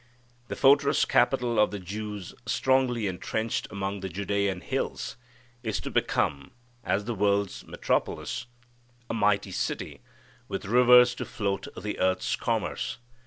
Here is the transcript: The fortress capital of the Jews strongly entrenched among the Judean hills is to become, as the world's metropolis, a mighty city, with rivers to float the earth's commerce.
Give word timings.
The 0.47 0.55
fortress 0.55 1.05
capital 1.05 1.59
of 1.59 1.69
the 1.69 1.77
Jews 1.77 2.33
strongly 2.47 3.05
entrenched 3.05 3.67
among 3.69 3.99
the 3.99 4.09
Judean 4.09 4.61
hills 4.61 5.15
is 5.61 5.79
to 5.81 5.91
become, 5.91 6.49
as 6.83 7.05
the 7.05 7.13
world's 7.13 7.63
metropolis, 7.67 8.47
a 9.11 9.13
mighty 9.13 9.51
city, 9.51 10.01
with 10.47 10.65
rivers 10.65 11.13
to 11.13 11.25
float 11.25 11.67
the 11.79 11.99
earth's 11.99 12.35
commerce. 12.35 12.97